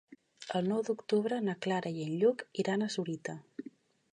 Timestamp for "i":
1.99-2.07